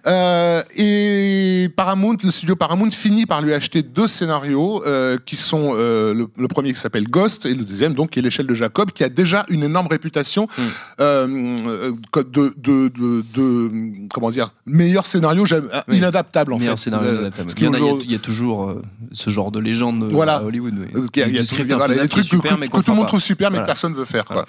Euh, 0.07 0.63
et 0.75 1.69
Paramount, 1.75 2.17
le 2.24 2.31
studio 2.31 2.55
Paramount 2.55 2.89
finit 2.91 3.25
par 3.25 3.41
lui 3.41 3.53
acheter 3.53 3.83
deux 3.83 4.07
scénarios 4.07 4.83
euh, 4.86 5.17
qui 5.24 5.36
sont 5.36 5.74
le, 5.74 6.27
premier 6.48 6.74
qui 6.74 6.79
s'appelle 6.79 7.05
Ghost 7.05 7.45
et 7.45 7.53
le 7.53 7.63
deuxième 7.63 7.93
donc 7.93 8.12
qui 8.12 8.19
est 8.19 8.22
l'échelle 8.22 8.48
de 8.48 8.55
Jacob, 8.55 8.91
qui 8.91 9.03
a 9.03 9.10
déjà 9.10 9.45
une 9.50 9.63
énorme 9.63 9.88
réputation 9.89 10.48
hmm. 10.57 11.00
de, 11.00 12.53
de, 12.57 12.91
de, 13.33 13.72
comment 14.12 14.31
dire 14.31 14.51
meilleur 14.65 15.05
scénario 15.05 15.45
inadaptable 15.91 16.53
en 16.53 16.60
meilleur 16.60 16.77
fait. 16.77 16.86
Scénario 16.86 17.12
inadaptable. 17.12 17.51
Il 17.57 17.63
y, 17.63 17.67
a, 17.67 17.93
il 18.03 18.12
y, 18.12 18.15
a, 18.15 18.19
toujours 18.19 18.75
ce 19.12 19.29
genre 19.29 19.51
de 19.51 19.60
légende 19.60 20.10
voilà. 20.12 20.38
à 20.38 20.43
Hollywood. 20.43 20.74
Oui 20.95 21.42
des 21.43 22.07
trucs 22.07 22.29
que, 22.29 22.81
tout 22.81 22.91
le 22.91 22.97
monde 22.97 23.07
trouve 23.07 23.21
super, 23.21 23.51
mais 23.51 23.59
que 23.59 23.65
personne 23.65 23.93
veut 23.93 24.05
faire. 24.05 24.25
Quoi. 24.25 24.45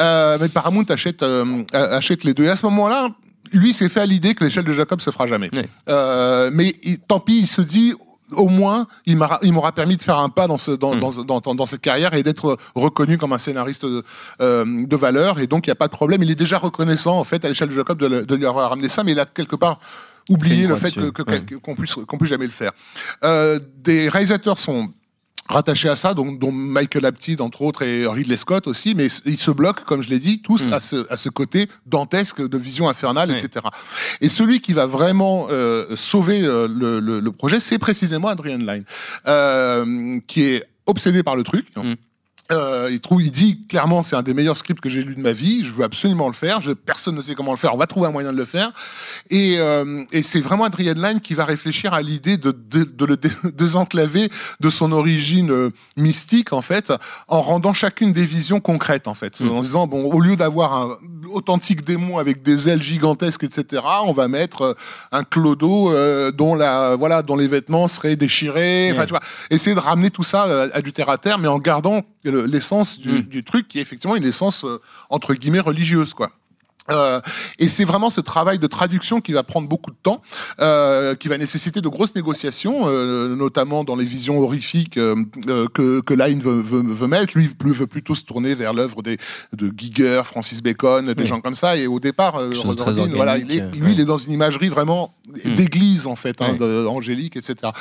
Euh, 0.00 0.38
mais 0.40 0.48
Paramount 0.48 0.84
achète, 0.88 1.22
euh, 1.22 1.64
achète 1.72 2.24
les 2.24 2.34
deux. 2.34 2.44
Et 2.44 2.48
à 2.48 2.56
ce 2.56 2.66
moment-là, 2.66 3.08
lui 3.52 3.72
s'est 3.72 3.88
fait 3.88 4.00
à 4.00 4.06
l'idée 4.06 4.34
que 4.34 4.44
l'échelle 4.44 4.64
de 4.64 4.72
Jacob 4.72 5.00
se 5.00 5.10
fera 5.10 5.26
jamais. 5.26 5.50
Euh, 5.88 6.50
mais 6.52 6.74
tant 7.08 7.20
pis, 7.20 7.38
il 7.40 7.46
se 7.46 7.60
dit 7.60 7.94
au 8.32 8.48
moins, 8.48 8.86
il 9.06 9.16
m'aura 9.16 9.72
permis 9.72 9.96
de 9.96 10.02
faire 10.02 10.18
un 10.18 10.28
pas 10.28 10.46
dans, 10.46 10.58
ce, 10.58 10.72
dans, 10.72 10.96
hmm. 10.96 11.24
dans, 11.24 11.40
dans, 11.40 11.54
dans 11.54 11.66
cette 11.66 11.80
carrière 11.80 12.14
et 12.14 12.22
d'être 12.22 12.56
reconnu 12.74 13.18
comme 13.18 13.32
un 13.32 13.38
scénariste 13.38 13.86
de, 13.86 14.04
euh, 14.40 14.64
de 14.86 14.96
valeur. 14.96 15.38
Et 15.38 15.46
donc, 15.46 15.66
il 15.66 15.70
n'y 15.70 15.72
a 15.72 15.76
pas 15.76 15.86
de 15.86 15.92
problème. 15.92 16.22
Il 16.22 16.30
est 16.30 16.36
déjà 16.36 16.58
reconnaissant, 16.58 17.18
en 17.18 17.24
fait, 17.24 17.44
à 17.44 17.48
l'échelle 17.48 17.68
de 17.68 17.74
Jacob, 17.74 17.98
de, 17.98 18.22
de, 18.22 18.34
lui 18.34 18.46
avoir 18.46 18.70
ramené 18.70 18.88
ça, 18.88 19.04
mais 19.04 19.12
il 19.12 19.20
a 19.20 19.26
quelque 19.26 19.56
part 19.56 19.78
oublié 20.28 20.66
le 20.66 20.76
fait 20.76 20.92
qu'on 20.92 21.10
que, 21.12 21.22
puisse, 21.74 21.94
qu'on 21.94 22.18
puisse 22.18 22.30
jamais 22.30 22.46
le 22.46 22.52
faire. 22.52 22.72
Euh, 23.22 23.60
des 23.78 24.08
réalisateurs 24.08 24.58
sont 24.58 24.92
rattachés 25.48 25.88
à 25.88 25.96
ça, 25.96 26.14
dont, 26.14 26.32
dont 26.32 26.52
Michael 26.52 27.06
Apted 27.06 27.40
entre 27.40 27.62
autres 27.62 27.82
et 27.82 28.06
Ridley 28.06 28.36
Scott 28.36 28.66
aussi, 28.66 28.94
mais 28.94 29.06
ils 29.24 29.38
se 29.38 29.50
bloquent, 29.50 29.82
comme 29.84 30.02
je 30.02 30.10
l'ai 30.10 30.18
dit, 30.18 30.40
tous 30.42 30.68
mm. 30.68 30.72
à, 30.72 30.80
ce, 30.80 31.12
à 31.12 31.16
ce 31.16 31.28
côté 31.28 31.68
dantesque 31.86 32.46
de 32.46 32.58
vision 32.58 32.88
infernale, 32.88 33.30
etc. 33.30 33.66
Et 34.20 34.28
celui 34.28 34.60
qui 34.60 34.72
va 34.72 34.86
vraiment 34.86 35.48
euh, 35.50 35.96
sauver 35.96 36.42
euh, 36.42 36.68
le, 36.68 37.00
le, 37.00 37.20
le, 37.20 37.32
projet, 37.32 37.60
c'est 37.60 37.78
précisément 37.78 38.28
Adrian 38.28 38.58
Lyne, 38.58 38.84
euh, 39.26 40.18
qui 40.26 40.42
est 40.42 40.64
obsédé 40.86 41.22
par 41.22 41.36
le 41.36 41.42
truc. 41.42 41.66
Mm. 41.76 41.94
Euh, 42.52 42.88
il 42.90 43.00
trouve, 43.00 43.22
il 43.22 43.30
dit 43.30 43.66
clairement, 43.66 44.02
c'est 44.02 44.16
un 44.16 44.22
des 44.22 44.34
meilleurs 44.34 44.56
scripts 44.56 44.80
que 44.80 44.88
j'ai 44.88 45.02
lu 45.02 45.14
de 45.14 45.20
ma 45.20 45.32
vie. 45.32 45.64
Je 45.64 45.72
veux 45.72 45.84
absolument 45.84 46.28
le 46.28 46.34
faire. 46.34 46.60
Je, 46.60 46.72
personne 46.72 47.16
ne 47.16 47.22
sait 47.22 47.34
comment 47.34 47.50
le 47.50 47.56
faire. 47.56 47.74
On 47.74 47.78
va 47.78 47.86
trouver 47.86 48.06
un 48.06 48.12
moyen 48.12 48.32
de 48.32 48.36
le 48.36 48.44
faire. 48.44 48.72
Et, 49.30 49.56
euh, 49.58 50.04
et 50.12 50.22
c'est 50.22 50.40
vraiment 50.40 50.64
Adrian 50.64 50.94
Lyne 50.94 51.20
qui 51.20 51.34
va 51.34 51.44
réfléchir 51.44 51.92
à 51.92 52.02
l'idée 52.02 52.36
de, 52.36 52.52
de, 52.52 52.84
de, 52.84 53.04
le 53.04 53.16
désenclaver 53.52 54.30
de 54.60 54.70
son 54.70 54.92
origine 54.92 55.50
euh, 55.50 55.70
mystique 55.96 56.52
en 56.52 56.62
fait, 56.62 56.92
en 57.28 57.42
rendant 57.42 57.72
chacune 57.72 58.12
des 58.12 58.24
visions 58.24 58.60
concrètes 58.60 59.08
en 59.08 59.14
fait, 59.14 59.40
mm. 59.40 59.50
en 59.50 59.60
disant 59.60 59.86
bon, 59.86 60.04
au 60.04 60.20
lieu 60.20 60.36
d'avoir 60.36 60.74
un 60.74 60.98
authentique 61.32 61.84
démon 61.84 62.18
avec 62.18 62.42
des 62.42 62.68
ailes 62.68 62.82
gigantesques, 62.82 63.44
etc., 63.44 63.82
on 64.06 64.12
va 64.12 64.28
mettre 64.28 64.76
un 65.12 65.24
clodo 65.24 65.92
euh, 65.92 66.30
dont 66.30 66.54
la 66.54 66.96
voilà, 66.96 67.22
dont 67.22 67.36
les 67.36 67.48
vêtements 67.48 67.88
seraient 67.88 68.16
déchirés. 68.16 68.90
Enfin, 68.92 69.04
tu 69.04 69.10
vois, 69.10 69.20
essayer 69.50 69.74
de 69.74 69.80
ramener 69.80 70.10
tout 70.10 70.22
ça 70.22 70.46
à, 70.72 70.80
du 70.80 70.92
terre 70.92 71.08
à 71.08 71.18
terre, 71.18 71.38
mais 71.38 71.48
en 71.48 71.58
gardant 71.58 72.02
l'essence 72.44 73.00
du, 73.00 73.10
mm. 73.10 73.22
du, 73.22 73.44
truc 73.44 73.68
qui 73.68 73.78
est 73.78 73.82
effectivement 73.82 74.16
une 74.16 74.24
essence 74.24 74.64
euh, 74.64 74.80
entre 75.10 75.34
guillemets 75.34 75.60
religieuse, 75.60 76.14
quoi. 76.14 76.32
Euh, 76.90 77.20
et 77.58 77.68
c'est 77.68 77.84
vraiment 77.84 78.10
ce 78.10 78.20
travail 78.20 78.58
de 78.58 78.66
traduction 78.66 79.20
qui 79.20 79.32
va 79.32 79.42
prendre 79.42 79.68
beaucoup 79.68 79.90
de 79.90 79.96
temps, 80.02 80.22
euh, 80.60 81.14
qui 81.14 81.28
va 81.28 81.38
nécessiter 81.38 81.80
de 81.80 81.88
grosses 81.88 82.14
négociations, 82.14 82.84
euh, 82.86 83.34
notamment 83.34 83.84
dans 83.84 83.96
les 83.96 84.04
visions 84.04 84.38
horrifiques 84.38 84.96
euh, 84.96 85.16
euh, 85.48 85.66
que, 85.72 86.00
que 86.00 86.14
Line 86.14 86.40
veut, 86.40 86.60
veut, 86.60 86.82
veut, 86.82 87.06
mettre. 87.06 87.36
Lui 87.36 87.50
veut 87.60 87.86
plutôt 87.86 88.14
se 88.14 88.24
tourner 88.24 88.54
vers 88.54 88.72
l'œuvre 88.72 89.02
de 89.02 89.16
Giger, 89.76 90.22
Francis 90.24 90.62
Bacon, 90.62 91.12
des 91.12 91.26
gens 91.26 91.40
comme 91.40 91.54
ça. 91.54 91.76
Et 91.76 91.86
au 91.86 92.00
départ, 92.00 92.34
Robin, 92.34 93.08
voilà, 93.14 93.38
il 93.38 93.52
est, 93.52 93.70
lui, 93.72 93.92
il 93.92 94.00
est 94.00 94.04
dans 94.04 94.16
une 94.16 94.32
imagerie 94.32 94.68
vraiment 94.68 95.14
hmm. 95.28 95.54
d'église 95.54 96.06
en 96.06 96.16
fait, 96.16 96.40
hein, 96.42 96.56
angélique, 96.88 97.36
etc. 97.36 97.72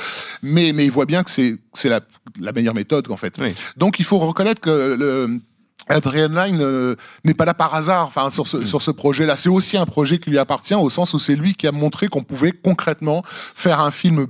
Mais 0.42 0.72
mais 0.74 0.86
il 0.86 0.92
voit 0.92 1.06
bien 1.06 1.24
que 1.24 1.32
c'est 1.32 1.60
la, 1.90 2.02
la 2.40 2.52
meilleure 2.52 2.74
méthode 2.74 3.10
en 3.12 3.18
fait. 3.18 3.40
Donc 3.78 4.00
il 4.00 4.06
faut 4.06 4.18
reconnaître 4.18 4.62
que 4.62 4.96
le 5.00 5.40
Adrian 5.88 6.30
Line 6.30 6.60
euh, 6.62 6.96
n'est 7.24 7.34
pas 7.34 7.46
là 7.46 7.54
par 7.54 7.74
hasard 7.76 8.08
enfin, 8.08 8.30
sur 8.30 8.48
ce, 8.48 8.58
mm. 8.58 8.66
sur 8.66 8.82
ce 8.82 8.92
projet-là. 8.92 9.38
C'est 9.38 9.50
aussi 9.50 9.78
un 9.78 9.86
projet 9.86 10.18
qui 10.18 10.30
lui 10.30 10.40
appartient 10.40 10.76
au 10.76 10.90
sens 10.90 11.14
où 11.14 11.20
c'est 11.20 11.36
lui 11.36 11.54
qui 11.54 11.68
a 11.68 11.72
montré 11.72 12.08
qu'on 12.08 12.24
pouvait 12.24 12.52
concrètement 12.52 13.24
faire 13.56 13.80
un 13.80 13.92
film 13.92 14.28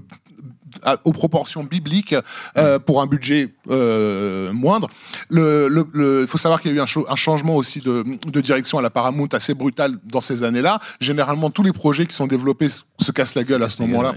aux 1.03 1.13
proportions 1.13 1.63
bibliques 1.63 2.15
euh, 2.57 2.77
mm. 2.77 2.79
pour 2.81 3.01
un 3.01 3.07
budget 3.07 3.53
euh, 3.69 4.51
moindre. 4.53 4.89
Il 5.31 5.37
le, 5.37 6.25
faut 6.27 6.37
savoir 6.37 6.61
qu'il 6.61 6.71
y 6.71 6.73
a 6.73 6.77
eu 6.77 6.81
un, 6.81 7.03
un 7.09 7.15
changement 7.15 7.55
aussi 7.55 7.79
de, 7.79 8.03
de, 8.27 8.41
direction 8.41 8.77
à 8.77 8.81
la 8.81 8.89
Paramount 8.89 9.29
assez 9.31 9.53
brutal 9.53 9.95
dans 10.03 10.21
ces 10.21 10.43
années-là. 10.43 10.79
Généralement, 10.99 11.49
tous 11.49 11.63
les 11.63 11.73
projets 11.73 12.05
qui 12.05 12.13
sont 12.13 12.27
développés 12.27 12.67
se 12.69 13.11
cassent 13.11 13.35
la 13.35 13.43
gueule 13.43 13.63
à 13.63 13.69
ce 13.69 13.81
moment-là. 13.81 14.15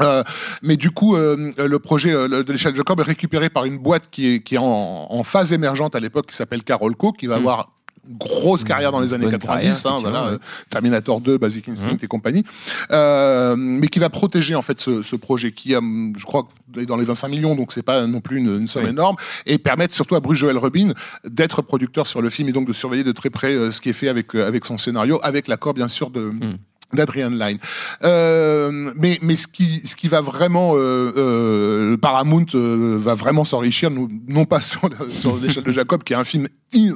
Euh, 0.00 0.22
mais 0.62 0.76
du 0.76 0.90
coup, 0.90 1.16
euh, 1.16 1.52
le 1.58 1.78
projet 1.78 2.12
euh, 2.12 2.42
de 2.42 2.52
l'échelle 2.52 2.74
Jacob 2.74 3.00
est 3.00 3.04
récupéré 3.04 3.50
par 3.50 3.64
une 3.64 3.78
boîte 3.78 4.04
qui 4.10 4.34
est, 4.34 4.40
qui 4.40 4.54
est 4.54 4.58
en, 4.58 5.06
en 5.10 5.24
phase 5.24 5.52
émergente 5.52 5.94
à 5.94 6.00
l'époque, 6.00 6.26
qui 6.26 6.36
s'appelle 6.36 6.62
Carolco, 6.62 7.12
qui 7.12 7.26
va 7.26 7.36
mm. 7.36 7.40
avoir 7.40 7.70
grosse 8.08 8.64
carrière 8.64 8.92
dans 8.92 9.00
les 9.00 9.12
années 9.12 9.28
90, 9.28 9.84
hein, 9.84 9.98
voilà, 10.00 10.38
Terminator 10.70 11.20
2, 11.20 11.36
Basic 11.36 11.68
Instinct 11.68 11.92
mm. 11.92 12.04
et 12.04 12.06
compagnie, 12.06 12.44
euh, 12.90 13.54
mais 13.56 13.88
qui 13.88 13.98
va 13.98 14.08
protéger 14.08 14.54
en 14.54 14.62
fait 14.62 14.80
ce, 14.80 15.02
ce, 15.02 15.16
projet 15.16 15.52
qui 15.52 15.74
a, 15.74 15.80
je 15.80 16.24
crois, 16.24 16.48
est 16.78 16.86
dans 16.86 16.96
les 16.96 17.04
25 17.04 17.28
millions, 17.28 17.54
donc 17.54 17.72
c'est 17.72 17.82
pas 17.82 18.06
non 18.06 18.22
plus 18.22 18.38
une, 18.38 18.60
une 18.60 18.68
somme 18.68 18.86
énorme, 18.86 19.16
et 19.44 19.58
permettre 19.58 19.94
surtout 19.94 20.16
à 20.16 20.20
Bruce 20.20 20.38
Joel 20.38 20.56
Rubin 20.56 20.94
d'être 21.24 21.60
producteur 21.60 22.06
sur 22.06 22.22
le 22.22 22.30
film 22.30 22.48
et 22.48 22.52
donc 22.52 22.66
de 22.66 22.72
surveiller 22.72 23.04
de 23.04 23.12
très 23.12 23.28
près 23.28 23.70
ce 23.70 23.82
qui 23.82 23.90
est 23.90 23.94
fait 23.94 24.08
avec 24.08 24.34
avec 24.34 24.64
son 24.64 24.78
scénario, 24.78 25.20
avec 25.22 25.46
l'accord 25.46 25.74
bien 25.74 25.88
sûr 25.88 26.10
de 26.10 26.20
mm 26.20 26.58
d'Adrian 26.92 27.30
Line. 27.30 27.58
Euh, 28.02 28.90
mais 28.96 29.18
mais 29.22 29.36
ce 29.36 29.46
qui 29.46 29.86
ce 29.86 29.96
qui 29.96 30.08
va 30.08 30.20
vraiment 30.20 30.72
euh, 30.74 31.12
euh, 31.16 31.96
Paramount 31.96 32.46
euh, 32.54 32.98
va 33.00 33.14
vraiment 33.14 33.44
s'enrichir 33.44 33.90
non 33.90 34.44
pas 34.44 34.60
sur, 34.60 34.88
sur 35.10 35.36
l'échelle 35.36 35.64
de 35.64 35.72
Jacob 35.72 36.02
qui 36.02 36.12
est 36.12 36.16
un 36.16 36.24
film 36.24 36.46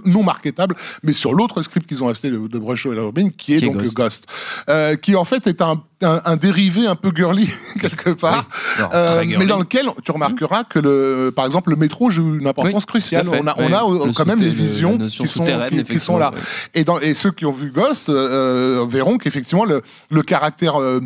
non 0.04 0.22
marketable 0.22 0.74
mais 1.02 1.12
sur 1.12 1.34
l'autre 1.34 1.62
script 1.62 1.86
qu'ils 1.86 2.02
ont 2.04 2.08
acheté 2.08 2.30
de, 2.30 2.38
de 2.48 2.58
Brush 2.58 2.86
et 2.86 2.98
Robin 2.98 3.28
qui 3.30 3.54
est 3.54 3.60
donc 3.60 3.82
Ghost, 3.94 4.26
euh, 4.68 4.96
qui 4.96 5.16
en 5.16 5.24
fait 5.24 5.46
est 5.46 5.60
un, 5.62 5.82
un, 6.02 6.22
un, 6.24 6.36
dérivé 6.36 6.86
un 6.86 6.94
peu 6.94 7.10
girly 7.14 7.48
quelque 7.80 8.10
part 8.10 8.48
euh, 8.92 9.24
mais 9.26 9.46
dans 9.46 9.58
lequel 9.58 9.86
tu 10.04 10.12
remarqueras 10.12 10.64
que 10.64 10.78
le 10.78 11.32
par 11.34 11.44
exemple 11.44 11.70
le 11.70 11.76
métro 11.76 12.10
joue 12.10 12.36
une 12.36 12.46
importance 12.46 12.86
cruciale. 12.86 13.26
on 13.28 13.46
a 13.46 13.54
on 13.58 14.08
a 14.08 14.12
quand 14.14 14.26
même 14.26 14.40
les 14.40 14.50
visions 14.50 14.98
qui 14.98 15.28
sont 15.28 15.44
qui, 15.68 15.84
qui, 15.84 15.98
sont 15.98 16.18
là. 16.18 16.32
et 16.74 16.84
dans 16.84 16.98
et 17.00 17.14
ceux 17.14 17.30
qui 17.30 17.46
ont 17.46 17.52
vu 17.52 17.70
Ghost 17.70 18.10
verront 18.10 19.18
qu'effectivement 19.18 19.64
le 19.64 19.82
le 20.10 20.22
caractère 20.22 20.80
euh, 20.80 21.00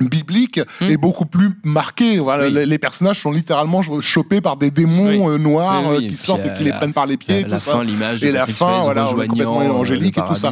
biblique 0.00 0.60
hmm. 0.80 0.88
est 0.88 0.96
beaucoup 0.96 1.26
plus 1.26 1.50
marqué. 1.64 2.18
Voilà, 2.18 2.48
les, 2.48 2.78
personnages 2.78 3.20
sont 3.20 3.32
littéralement 3.32 3.82
chopés 4.00 4.40
par 4.40 4.56
des 4.56 4.70
démons 4.70 5.30
euh, 5.30 5.38
noirs 5.38 5.88
euh, 5.90 6.00
qui 6.00 6.16
sortent 6.16 6.44
et 6.44 6.52
qui 6.54 6.64
les 6.64 6.72
prennent 6.72 6.92
par 6.92 7.06
les 7.06 7.16
pieds. 7.16 7.44
La, 7.44 7.58
fin, 7.58 7.84
l'image 7.84 8.24
et 8.24 8.32
la 8.32 8.46
fin, 8.46 8.82
voilà, 8.82 9.04
complètement 9.04 9.58
angélique 9.58 10.18
et 10.18 10.22
tout 10.26 10.34
ça. 10.34 10.50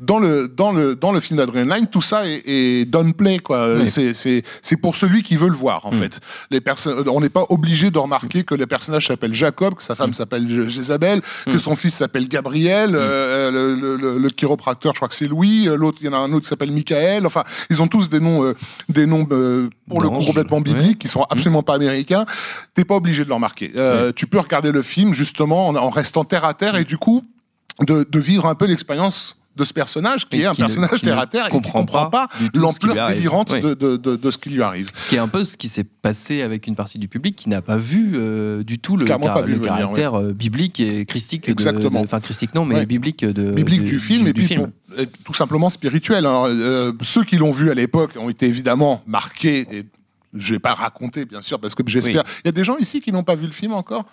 Dans 0.00 0.18
le 0.18 0.48
dans 0.48 0.72
le 0.72 0.94
dans 0.94 1.12
le 1.12 1.20
film 1.20 1.38
d'Adrian 1.38 1.64
Line, 1.64 1.86
tout 1.86 2.02
ça 2.02 2.26
est, 2.26 2.42
est 2.46 2.84
downplay 2.84 3.38
quoi. 3.38 3.86
C'est 3.86 4.14
c'est 4.14 4.42
c'est 4.60 4.76
pour 4.76 4.94
celui 4.94 5.22
qui 5.22 5.36
veut 5.36 5.48
le 5.48 5.54
voir 5.54 5.86
en 5.86 5.92
hmm. 5.92 5.98
fait. 5.98 6.20
Les 6.50 6.60
personnes, 6.60 7.08
on 7.08 7.20
n'est 7.20 7.30
pas 7.30 7.46
obligé 7.48 7.90
de 7.90 7.98
remarquer 7.98 8.44
que 8.44 8.54
le 8.54 8.66
personnage 8.66 9.06
s'appelle 9.06 9.34
Jacob, 9.34 9.74
que 9.74 9.82
sa 9.82 9.94
femme 9.94 10.10
hmm. 10.10 10.14
s'appelle 10.14 10.68
Jézabel, 10.68 11.20
que 11.46 11.58
son 11.58 11.76
fils 11.76 11.94
s'appelle 11.94 12.28
Gabriel, 12.28 12.92
euh, 12.94 13.50
le, 13.50 13.96
le, 13.96 14.18
le, 14.18 14.28
chiropracteur, 14.30 14.92
je 14.92 14.98
crois 14.98 15.08
que 15.08 15.14
c'est 15.14 15.28
Louis, 15.28 15.64
l'autre 15.64 15.98
il 16.00 16.06
y 16.06 16.08
en 16.08 16.14
a 16.14 16.18
un 16.18 16.32
autre 16.32 16.42
qui 16.42 16.48
s'appelle 16.48 16.72
Michael. 16.72 17.26
Enfin, 17.26 17.44
ils 17.70 17.80
ont 17.80 17.88
tous 17.88 18.08
des 18.08 18.20
noms 18.20 18.54
des 18.88 19.06
noms 19.06 19.26
euh, 19.30 19.68
pour 19.88 20.02
le 20.02 20.08
coup 20.08 20.24
complètement 20.24 20.60
bibliques 20.60 20.98
qui 20.98 21.08
sont 21.08 21.22
absolument 21.22 21.62
pas 21.62 21.74
américains. 21.74 22.24
T'es 22.74 22.84
pas 22.84 22.96
obligé 22.96 23.24
de 23.24 23.28
le 23.28 23.34
remarquer. 23.34 23.72
Euh, 23.76 24.12
tu 24.14 24.26
peux 24.26 24.38
regarder 24.38 24.72
le 24.72 24.82
film 24.82 25.14
justement 25.14 25.68
en, 25.68 25.90
restant 25.90 26.24
terre 26.24 26.44
à 26.44 26.54
terre 26.54 26.76
et 26.76 26.84
du 26.84 26.98
coup 26.98 27.24
de, 27.80 28.06
de 28.08 28.18
vivre 28.18 28.46
un 28.46 28.54
peu 28.54 28.66
l'expérience 28.66 29.41
de 29.56 29.64
ce 29.64 29.72
personnage 29.72 30.28
qui 30.28 30.40
est 30.40 30.46
un 30.46 30.54
personnage 30.54 31.00
terre 31.02 31.18
à 31.18 31.26
terre 31.26 31.46
et 31.46 31.50
qui 31.50 31.60
comprend 31.60 31.84
pas, 31.84 32.28
l'ampleur 32.54 33.08
délirante 33.08 33.54
de, 33.54 33.74
de, 33.74 33.96
de, 33.96 34.30
ce 34.30 34.38
qui 34.38 34.50
lui 34.50 34.62
arrive. 34.62 34.90
Ce 34.98 35.08
qui 35.08 35.16
est 35.16 35.20
un 35.20 35.28
peu 35.28 35.44
ce 35.44 35.56
qui 35.56 35.68
s'est 35.68 35.84
passé 35.84 36.42
avec 36.42 36.66
une 36.66 36.74
partie 36.74 36.98
du 36.98 37.08
public 37.08 37.36
qui 37.36 37.48
n'a 37.48 37.62
pas 37.62 37.76
vu 37.76 38.12
euh, 38.14 38.62
du 38.62 38.78
tout 38.78 38.96
le, 38.96 39.04
le 39.04 39.58
caractère 39.58 40.20
biblique 40.22 40.80
et 40.80 41.04
christique. 41.04 41.48
Exactement. 41.48 42.00
enfin 42.00 42.20
christique 42.20 42.54
non, 42.54 42.64
mais 42.64 42.86
biblique 42.86 43.24
de 43.24 43.52
biblique 43.52 43.84
du, 43.84 44.00
film 44.00 44.26
et 44.26 44.32
puis 44.32 44.44
film 44.44 44.70
tout 45.24 45.34
simplement 45.34 45.68
spirituel. 45.68 46.18
Alors, 46.26 46.46
euh, 46.46 46.92
ceux 47.02 47.24
qui 47.24 47.36
l'ont 47.36 47.52
vu 47.52 47.70
à 47.70 47.74
l'époque 47.74 48.12
ont 48.18 48.30
été 48.30 48.46
évidemment 48.46 49.02
marqués. 49.06 49.66
Et 49.70 49.84
je 50.34 50.54
vais 50.54 50.58
pas 50.58 50.74
raconter, 50.74 51.24
bien 51.24 51.42
sûr, 51.42 51.60
parce 51.60 51.74
que 51.74 51.82
j'espère. 51.86 52.24
Il 52.44 52.46
y 52.46 52.48
a 52.48 52.52
des 52.52 52.64
gens 52.64 52.76
ici 52.78 53.00
qui 53.00 53.12
n'ont 53.12 53.22
pas 53.22 53.34
vu 53.34 53.46
le 53.46 53.52
film 53.52 53.72
encore? 53.72 54.06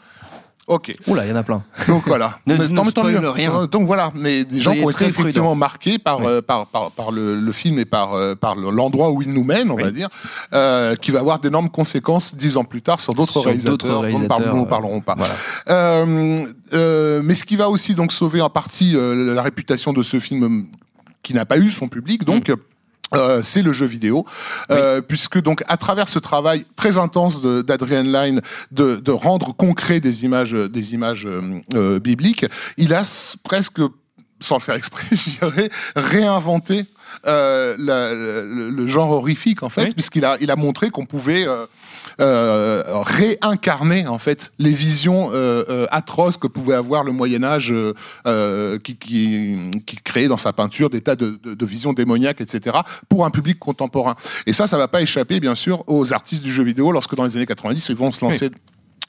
Ok. 0.69 0.95
Oula, 1.07 1.25
il 1.25 1.29
y 1.29 1.31
en 1.31 1.35
a 1.35 1.41
plein. 1.41 1.63
Donc 1.87 2.03
voilà. 2.05 2.37
ne, 2.45 2.55
ne 2.55 3.27
rien. 3.27 3.65
Donc 3.65 3.87
voilà, 3.87 4.11
mais 4.13 4.45
des 4.45 4.59
gens 4.59 4.73
qui 4.73 4.83
ont 4.83 4.89
été 4.91 5.05
effectivement 5.05 5.55
marqués 5.55 5.97
par, 5.97 6.21
euh, 6.21 6.43
par, 6.43 6.67
par, 6.67 6.91
par 6.91 7.11
le, 7.11 7.35
le, 7.35 7.51
film 7.51 7.79
et 7.79 7.85
par, 7.85 8.13
euh, 8.13 8.35
par 8.35 8.55
l'endroit 8.55 9.09
où 9.09 9.23
il 9.23 9.33
nous 9.33 9.43
mène, 9.43 9.71
on 9.71 9.75
va 9.75 9.89
dire, 9.89 10.09
euh, 10.53 10.95
qui 10.95 11.09
va 11.09 11.21
avoir 11.21 11.39
d'énormes 11.39 11.69
conséquences 11.69 12.35
dix 12.35 12.55
ans 12.55 12.65
plus 12.65 12.83
tard 12.83 12.99
sur 12.99 13.15
d'autres 13.15 13.41
réalisateurs, 13.41 14.01
réalisateurs 14.01 14.39
dont 14.39 14.57
nous 14.57 14.61
ne 14.61 14.65
parlerons 14.69 15.01
pas. 15.01 15.15
Voilà. 15.17 16.05
Mais 16.05 17.33
ce 17.33 17.45
qui 17.45 17.55
va 17.55 17.67
aussi 17.69 17.95
donc 17.95 18.11
sauver 18.11 18.41
en 18.41 18.51
partie 18.51 18.95
la 18.95 19.41
réputation 19.41 19.91
de 19.91 20.03
ce 20.03 20.19
film 20.19 20.67
qui 21.23 21.33
n'a 21.33 21.45
pas 21.45 21.57
eu 21.57 21.69
son 21.69 21.87
public, 21.87 22.23
donc. 22.25 22.49
Mm. 22.49 22.55
Euh, 23.15 23.41
c'est 23.41 23.61
le 23.61 23.71
jeu 23.71 23.85
vidéo, 23.85 24.25
euh, 24.71 25.01
puisque 25.01 25.41
donc 25.41 25.63
à 25.67 25.77
travers 25.77 26.07
ce 26.09 26.19
travail 26.19 26.65
très 26.75 26.97
intense 26.97 27.41
d'Adrian 27.41 28.03
Lyne 28.03 28.41
de, 28.71 28.97
de, 28.97 29.11
rendre 29.11 29.55
concret 29.55 29.99
des 29.99 30.25
images, 30.25 30.53
des 30.53 30.93
images 30.93 31.27
euh, 31.27 31.99
bibliques, 31.99 32.45
il 32.77 32.93
a 32.93 33.01
presque, 33.43 33.81
sans 34.39 34.57
le 34.57 34.61
faire 34.61 34.75
exprès, 34.75 35.05
réinventé 35.95 36.85
euh, 37.25 37.75
le, 37.77 38.69
le, 38.69 38.87
genre 38.87 39.11
horrifique 39.11 39.63
en 39.63 39.69
fait, 39.69 39.93
puisqu'il 39.93 40.25
a, 40.25 40.37
il 40.41 40.51
a 40.51 40.55
montré 40.55 40.89
qu'on 40.89 41.05
pouvait 41.05 41.47
euh, 41.47 41.65
euh, 42.19 42.83
réincarner 43.01 44.07
en 44.07 44.17
fait 44.19 44.51
les 44.59 44.71
visions 44.71 45.31
atroces 45.91 46.37
que 46.37 46.47
pouvait 46.47 46.75
avoir 46.75 47.03
le 47.03 47.11
Moyen 47.11 47.43
Âge, 47.43 47.73
qui, 48.83 48.95
qui, 48.95 49.71
qui, 49.85 49.95
créait 49.97 50.27
dans 50.27 50.37
sa 50.37 50.53
peinture 50.53 50.89
des 50.89 51.01
tas 51.01 51.15
de, 51.15 51.39
de, 51.43 51.53
de, 51.53 51.65
visions 51.65 51.93
démoniaques, 51.93 52.41
etc. 52.41 52.77
pour 53.09 53.25
un 53.25 53.29
public 53.31 53.59
contemporain. 53.59 54.15
Et 54.45 54.53
ça, 54.53 54.67
ça 54.67 54.77
va 54.77 54.87
pas 54.87 55.01
échapper 55.01 55.39
bien 55.39 55.55
sûr 55.55 55.83
aux 55.87 56.13
artistes 56.13 56.43
du 56.43 56.51
jeu 56.51 56.63
vidéo 56.63 56.91
lorsque 56.91 57.15
dans 57.15 57.23
les 57.23 57.35
années 57.35 57.45
90 57.45 57.89
ils 57.89 57.95
vont 57.95 58.11
se 58.11 58.23
lancer 58.23 58.49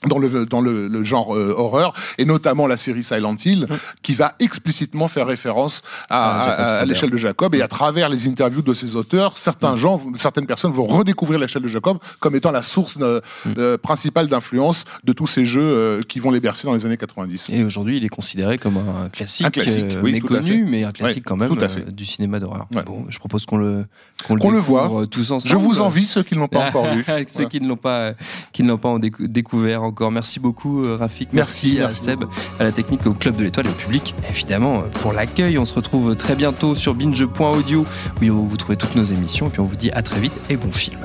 dans 0.08 0.18
le 0.18 0.46
dans 0.46 0.60
le, 0.60 1.04
genre 1.04 1.34
euh, 1.34 1.54
horreur 1.56 1.92
et 2.16 2.24
notamment 2.24 2.66
la 2.66 2.76
série 2.76 3.04
Silent 3.04 3.36
Hill 3.44 3.66
mm. 3.68 3.76
qui 4.02 4.14
va 4.14 4.34
explicitement 4.38 5.08
faire 5.08 5.26
référence 5.26 5.82
à, 6.08 6.80
ah, 6.80 6.84
l'échelle 6.86 7.10
de 7.10 7.18
Jacob 7.18 7.54
et 7.54 7.60
à 7.60 7.68
travers 7.68 8.08
les 8.08 8.26
interviews 8.26 8.62
de 8.62 8.72
ces 8.72 8.96
auteurs 8.96 9.36
certains 9.36 9.74
mm. 9.74 9.76
gens 9.76 10.02
certaines 10.16 10.46
personnes 10.46 10.72
vont 10.72 10.86
redécouvrir 10.86 11.38
l'échelle 11.38 11.62
de 11.62 11.68
Jacob 11.68 11.98
comme 12.18 12.34
étant 12.34 12.50
la 12.50 12.62
source 12.62 12.96
mm. 12.96 13.20
euh, 13.58 13.76
principale 13.78 14.28
d'influence 14.28 14.86
de 15.04 15.12
tous 15.12 15.26
ces 15.26 15.44
jeux 15.44 15.60
euh, 15.60 16.02
qui 16.02 16.18
vont 16.18 16.30
les 16.30 16.40
bercer 16.40 16.66
dans 16.66 16.74
les 16.74 16.86
années 16.86 16.96
90 16.96 17.50
et 17.52 17.62
aujourd'hui 17.62 17.98
il 17.98 18.04
est 18.04 18.08
considéré 18.08 18.56
comme 18.56 18.78
un 18.78 19.10
classique, 19.10 19.46
un 19.46 19.50
classique 19.50 19.84
oui, 20.02 20.12
méconnu 20.12 20.64
mais 20.64 20.84
un 20.84 20.92
classique 20.92 21.24
quand 21.26 21.36
même 21.36 21.54
du 21.88 22.06
cinéma 22.06 22.40
d'horreur. 22.40 22.68
Bon 22.86 23.04
je 23.10 23.18
propose 23.18 23.44
qu'on 23.44 23.58
le 23.58 23.84
qu'on 24.26 24.50
le, 24.50 24.58
voit. 24.58 25.06
tous 25.10 25.30
ensemble 25.30 25.52
je 25.52 25.56
vous 25.56 25.80
envie 25.82 26.06
ceux 26.06 26.22
qui 26.22 26.34
ne 26.34 26.40
l'ont 26.40 26.48
pas 26.48 26.68
encore 26.68 26.86
vu. 26.94 27.04
Ceux 27.28 27.46
qui 27.46 27.60
ne 27.60 27.68
l'ont 27.68 27.76
pas 27.76 28.12
qui 28.52 28.62
ne 28.62 28.68
l'ont 28.68 28.78
pas 28.78 28.96
découvert 28.98 29.89
encore 29.90 30.12
merci 30.12 30.40
beaucoup 30.40 30.84
euh, 30.84 30.96
Rafik. 30.96 31.32
Merci, 31.32 31.80
à 31.80 31.90
Seb, 31.90 32.24
à 32.58 32.64
la 32.64 32.72
technique, 32.72 33.06
au 33.06 33.12
Club 33.12 33.36
de 33.36 33.44
l'Étoile 33.44 33.66
et 33.66 33.70
au 33.70 33.74
public, 33.74 34.14
évidemment, 34.28 34.78
euh, 34.78 34.88
pour 35.02 35.12
l'accueil. 35.12 35.58
On 35.58 35.64
se 35.64 35.74
retrouve 35.74 36.16
très 36.16 36.36
bientôt 36.36 36.74
sur 36.74 36.94
binge.audio 36.94 37.84
où 38.22 38.46
vous 38.46 38.56
trouvez 38.56 38.76
toutes 38.76 38.94
nos 38.94 39.04
émissions. 39.04 39.48
Et 39.48 39.50
puis 39.50 39.60
on 39.60 39.64
vous 39.64 39.76
dit 39.76 39.90
à 39.90 40.02
très 40.02 40.20
vite 40.20 40.40
et 40.48 40.56
bon 40.56 40.72
film. 40.72 40.98